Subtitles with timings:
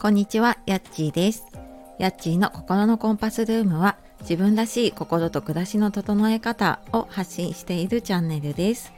[0.00, 1.44] こんにちは、やっちーです。
[1.98, 8.94] やっちーの心のコンパスルームは自分らしい心と暮らしの整え方を発信しているチャンネルです。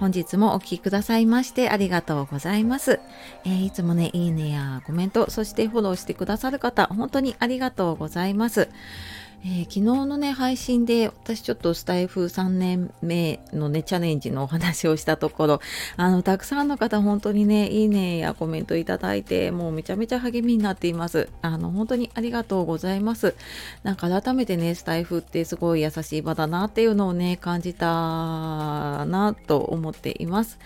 [0.00, 2.98] 本日もお聴きくださいましてありがとうございます、
[3.44, 8.68] えー、いつもね、いいねやコメント、そしてフォローしてくださる方、本当にありがとうございます。
[9.44, 15.60] えー、昨日のね配信で私ちょっとスタイフ3年目のねチャレンジのお話をしたところ
[15.96, 21.28] あのたくさんの方本当にねいいねやコメントいただいてもうめちゃめちゃ励みになっています。
[21.42, 23.34] あの本当にありがとうございます。
[23.82, 27.86] なんか改めてねスタイフってすごい優しい場だなっていうのをね感じた
[29.06, 30.60] なと思っています。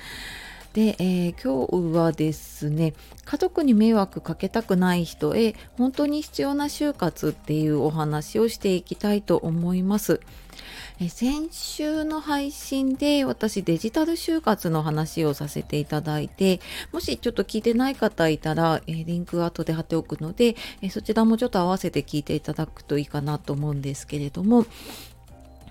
[0.76, 2.92] で、えー、今日はですね
[3.24, 10.20] 家族に迷惑かけたくない人へ本当に必要な就活っていうお話をしていきたいと思います。
[11.00, 16.60] え先週の配信で私デジタル就活の話をさせていただいて
[16.92, 24.66] もしちょっと聞いてない方いたら、えリンク後で貼っておくので、えそちらもちょっと合わせて聞いていただくといいかなと思うんですけれども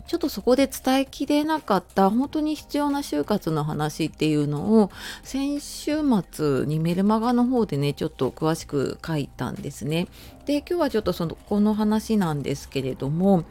[0.07, 4.91] ちょっとそこで伝えきれなかった本当に必要な就活の話っていうのを
[5.23, 5.97] 先週
[6.31, 10.07] 末にメルマガの方でねちょっと詳しく書いたんですね。
[10.45, 13.45] で今日はちょっとそのこの話なんですけれども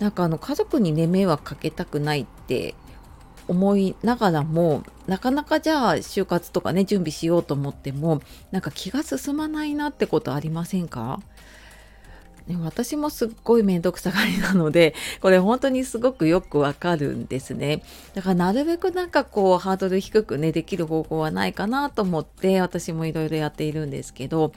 [0.00, 2.74] なんかあの家族にね迷惑かけたくないって
[3.48, 8.20] 思いながらもなかなかじゃあ就活とかね準備しようと思っても
[8.50, 11.20] なんか気が進まないなってことありませんか？
[12.46, 17.82] ね、私もすっごい面倒くさがりなので これ本当にすごくよくわかるんですね。
[18.14, 24.52] だからなるべくなんかこうハードル低くねできる方法はないかなと思って私もいろいろやっているんですけど。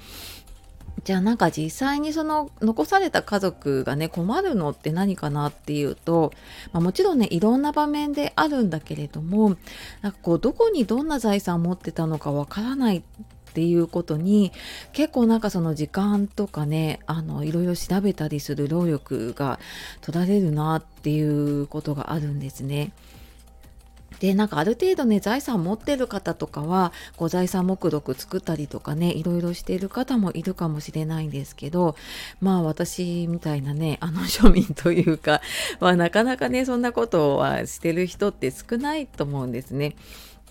[1.03, 6.33] じゃあなんか実際にその残された家族がね困るのって何かなっていうと、
[6.73, 9.55] まあ、もちろんねいろんな場面であるんだけれども
[10.01, 13.01] なんかこうどこにどんな財産を持ってたのかわからないっ
[13.49, 14.51] っていうことに
[14.93, 19.59] 結構なんかその時間とかねあのいろいろ調べたりする労力が
[20.01, 22.91] 取られるなっていうことがあるんですね。
[24.19, 31.95] でなんかある程度ね財産持ってる方とかはこう財産目録作ったりとかねいろいろしてる方もいるかもしれないんですけど
[32.41, 35.41] まあ私みたいなねあの庶民というか、
[35.79, 39.95] まあ、なかなかねそんなことはしてる人って少ないと思うんですね。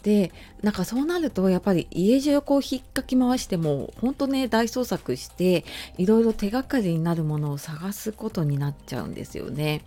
[0.02, 0.32] で
[0.62, 5.64] なんかそうなるとやっぱり家中こう引っかき回しても本当ね大捜索して
[5.96, 9.82] いろいろ手がかりになるものを探すことになっちゃうんですよね。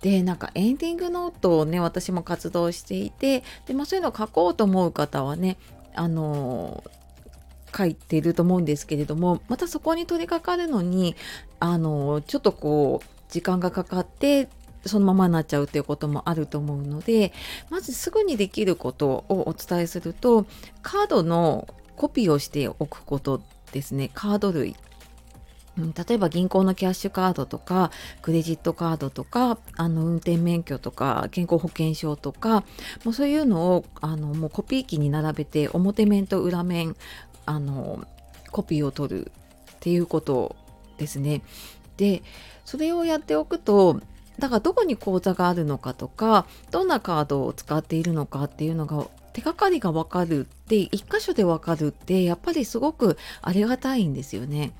[0.00, 5.56] でなんかエンディングノートをね私も活動していてで、まあ、そういうのを書こうと思う方はね
[5.94, 6.84] あの
[7.76, 11.16] 書いてると思うんですけれどもまたそこに取り掛かるのに
[11.60, 14.48] あのちょっとこう時間がかかって
[14.88, 17.32] そのままになっちゃうっていうこともあると思うので
[17.70, 20.46] まずすぐにできることをお伝えすると
[20.82, 23.42] カードのコピーをしておくこと
[23.72, 24.76] ですねカード類
[25.76, 27.90] 例えば銀行のキャッシュカードとか
[28.22, 32.64] クレジットカードとかあの運転免許とか健康保険証とか
[33.04, 36.96] もうそういうのをあのもうコピー機に並べて表面と裏面
[37.44, 38.06] あの
[38.52, 39.32] コピーを取る
[39.72, 40.56] っていうこと
[40.96, 41.42] ですね。
[41.98, 42.22] で
[42.64, 44.00] それをやっておくと
[44.38, 54.72] だからどこに口座があるのかとかどんなカードを使っているのかっていうのが手がかりが分かるって一箇所で分かるってやっぱりすごくありがたいんですよね。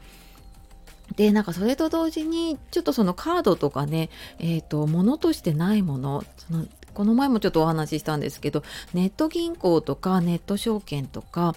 [1.15, 8.63] でなんかそれと同時にちょっとそのカードとかねえっ、ー、と物としてないものそのこの前もちょっとお話ししたんですけど
[8.95, 11.55] ネット銀行とかネット証券とか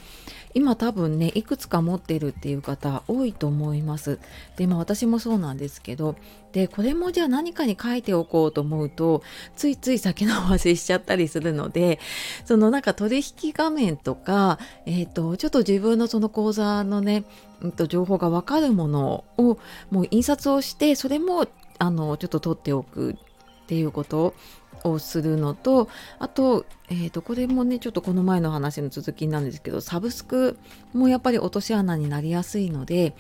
[0.54, 4.20] 今多分ねいくつか持ってるっていう方多いと思います。
[4.58, 6.18] でまあ私もそうなんですけど
[6.52, 9.24] でこれもじゃあ何かに書いておこうと思うと
[9.56, 12.00] ついつい先延ばししちゃったりするので
[12.44, 17.24] そのなんか取引画面とか、えーと、ちょっと自分のその口座のね、
[17.62, 19.58] うんと、情報が分かるものを
[19.90, 21.48] もう印刷をしてそれも
[21.78, 23.16] あのちょっと取っておくっ
[23.68, 24.34] ていうこと
[24.84, 30.58] をするのとあと,、えー、とこれもねちょっとこの前の話の続きなんですけどサブスク
[30.94, 33.16] もやっぱり落とし穴になりやすいので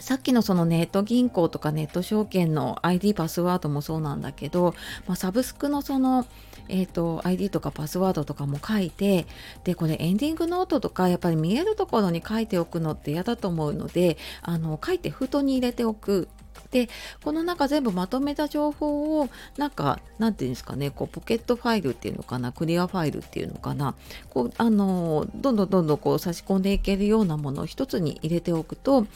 [0.00, 4.74] さっきのそのネット銀行とかネット証券の ID パスワードもそうなんだけど、
[5.06, 6.26] まあ、サブスクのその、
[6.68, 9.26] えーと、ID とかパスワードとかも書いて
[9.62, 16.28] でこれエンディングノートとかやっぱり見えるところに書いておくのって嫌だと思うのであの書いて封筒に入れておく。
[16.70, 16.88] で
[17.22, 23.94] この中全部まとめた情報をなんかなんていうんですかねこうポケットファイルっていうのかなクリアファイルっていうのかな
[24.30, 29.06] こうあのどんどんどんどんこう差し込んでいけるようなものを一つに入れておくと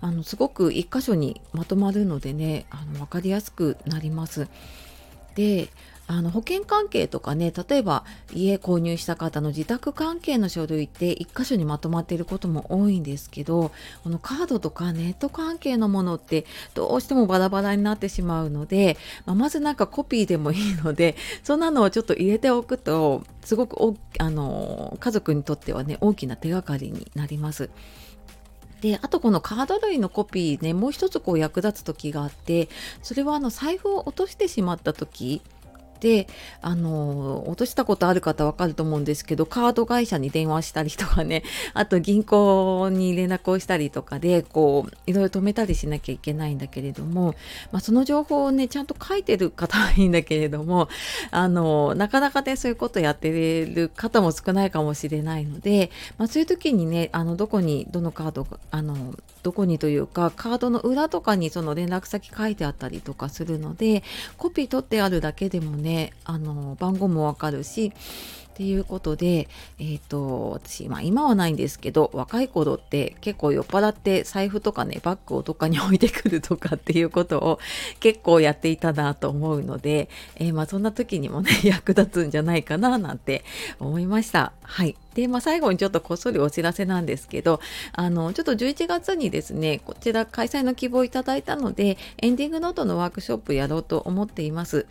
[0.00, 4.48] あのすごく一箇所にまとまるのでねあの分かりやすくなります。
[5.34, 5.68] で
[6.06, 13.72] あの保険関係とかね例えば家購入した方の自宅関係の書類って1箇所にまとまっていることも多いんですけど
[14.02, 27.70] このカードとかネット関係のものってどうしてもバラバラになってしまうので、まあ、まずなんかコピーでもいいので そんなのをちょっと入れておくとすごくおあの家族にとってはね大きな手がかりになります。
[28.82, 32.68] であとこのカード類のコピーねもう一つこう役立つ時があって
[33.02, 35.40] それはあの財布を落としてしまった時
[36.00, 36.26] で
[36.60, 41.42] あの落としたことある方わかると思うんですけどカード会社に電話したりとかね
[41.74, 47.34] あと銀行に連絡をしたりとかでこういろいろ止めたりしなきゃいけないんだけれども、
[47.72, 50.88] まあ、その情報をねちゃんと書いてる方はいいんだけれども
[51.30, 64.02] あのなかなかねそういうことやってる方も少ないかもしれないので、まあ、そういう時にねあのどこにどのカードあのどこにというかカードの裏とかにその連絡先書いてあったりとかするので
[64.36, 65.93] コピー取ってあるだけでもね
[66.24, 67.92] あの番号もわかるし
[68.54, 69.48] っていうことで、
[69.80, 77.58] えっ、ー、と、私、まあ今はないんですけど、若い頃って結構酔っ払って財布とかね、バッグをどっかに置いてくるとかっていうことを
[77.98, 83.42] 結構やっていたなと思うので、えー、まあそんな時にもね、 役立つんじゃないかななんて
[83.80, 84.52] 思いました。
[84.62, 84.96] はい。
[85.14, 87.60] で、まあ、最後にちょっとこっそりお知らせなんですけど、
[87.92, 94.86] あの、ちょっと11月にですね、こちら開催の希望いただいたので、エンディングノートのワークショップやろうと思っています。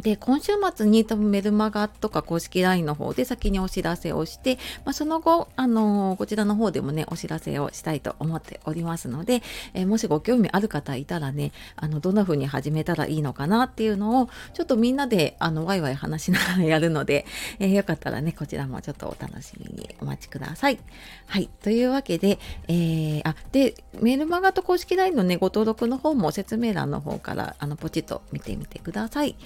[0.00, 9.42] で今週末に多分メルマガとか公式 LINE の方で先にお知らせをして、まあ、その後、あのー、こちらの方でもねお知らせをしたいと思っておりますので、
[9.74, 17.26] えー、もしご興味ある方いたらねあのどんな風に始めたらいいのかなっていうのをちょっとみんなであのワイワイ話しながらやるので、
[17.58, 20.78] えー、よかったらねこちらもちょっとお楽しみにお待ちください。
[21.26, 22.38] はいというわけで、
[22.68, 29.36] え、あでメルマガと公式 LINE のねご登録の方も説明欄の方からあのポチッと見てみてください。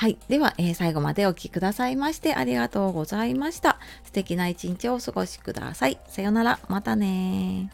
[0.00, 0.16] はい。
[0.30, 3.78] では、えー、最後までお聴きくださいましてありがとうございました。
[4.02, 5.98] 素敵な一日をお過ごしください。
[6.08, 6.58] さようなら。
[6.68, 7.70] またね